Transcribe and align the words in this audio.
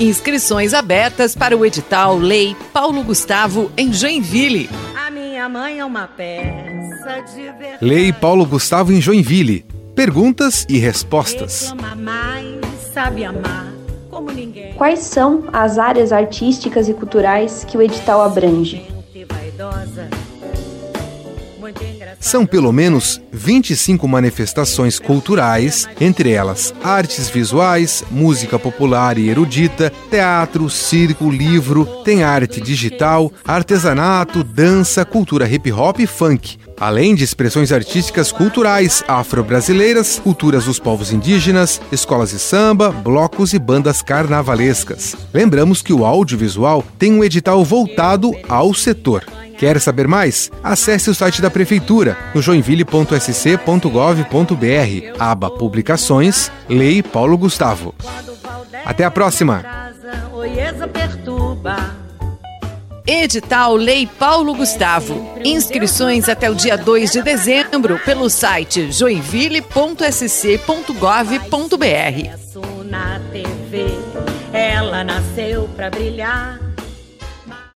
Inscrições 0.00 0.74
abertas 0.74 1.34
para 1.34 1.56
o 1.56 1.66
edital 1.66 2.16
Lei 2.16 2.56
Paulo 2.72 3.02
Gustavo 3.02 3.68
em 3.76 3.92
Joinville. 3.92 4.70
A 4.96 5.10
minha 5.10 5.48
mãe 5.48 5.80
é 5.80 5.84
uma 5.84 6.06
peça 6.06 7.20
de 7.34 7.42
verdade. 7.42 7.78
Lei 7.84 8.12
Paulo 8.12 8.46
Gustavo 8.46 8.92
em 8.92 9.00
Joinville. 9.00 9.64
Perguntas 9.96 10.64
e 10.68 10.78
respostas. 10.78 11.74
Quais 14.76 15.00
são 15.00 15.42
as 15.52 15.78
áreas 15.78 16.12
artísticas 16.12 16.88
e 16.88 16.94
culturais 16.94 17.64
que 17.64 17.76
o 17.76 17.82
edital 17.82 18.22
abrange? 18.22 18.86
São 22.20 22.46
pelo 22.46 22.72
menos 22.72 23.20
25 23.32 24.06
manifestações 24.06 24.98
culturais, 25.00 25.88
entre 26.00 26.30
elas 26.30 26.72
artes 26.84 27.28
visuais, 27.28 28.04
música 28.10 28.58
popular 28.58 29.18
e 29.18 29.28
erudita, 29.28 29.92
teatro, 30.10 30.68
circo, 30.70 31.30
livro, 31.30 31.84
tem 32.04 32.22
arte 32.22 32.60
digital, 32.60 33.32
artesanato, 33.44 34.44
dança, 34.44 35.04
cultura 35.04 35.48
hip 35.48 35.70
hop 35.72 35.98
e 36.00 36.06
funk, 36.06 36.58
além 36.78 37.14
de 37.14 37.24
expressões 37.24 37.72
artísticas 37.72 38.30
culturais 38.30 39.02
afro-brasileiras, 39.08 40.18
culturas 40.22 40.64
dos 40.66 40.78
povos 40.78 41.12
indígenas, 41.12 41.80
escolas 41.90 42.30
de 42.30 42.38
samba, 42.38 42.90
blocos 42.90 43.52
e 43.52 43.58
bandas 43.58 44.00
carnavalescas. 44.02 45.16
Lembramos 45.34 45.82
que 45.82 45.92
o 45.92 46.04
audiovisual 46.04 46.84
tem 46.98 47.12
um 47.12 47.24
edital 47.24 47.64
voltado 47.64 48.32
ao 48.48 48.72
setor. 48.74 49.24
Quer 49.58 49.78
saber 49.80 50.06
mais? 50.06 50.52
Acesse 50.62 51.10
o 51.10 51.14
site 51.14 51.42
da 51.42 51.50
Prefeitura 51.50 52.16
no 52.32 52.40
joinville.sc.gov.br, 52.40 55.12
aba 55.18 55.50
Publicações, 55.50 56.50
Lei 56.68 57.02
Paulo 57.02 57.36
Gustavo. 57.36 57.92
Até 58.86 59.02
a 59.04 59.10
próxima! 59.10 59.64
Edital 63.04 63.74
Lei 63.74 64.06
Paulo 64.06 64.54
Gustavo. 64.54 65.28
Inscrições 65.44 66.28
até 66.28 66.48
o 66.48 66.54
dia 66.54 66.76
2 66.76 67.10
de 67.10 67.20
dezembro 67.22 67.98
pelo 68.04 68.30
site 68.30 68.92
joinville.sc.gov.br. 68.92 71.86
Ela 74.52 75.02
nasceu 75.04 75.68
para 75.76 75.90
brilhar. 75.90 76.67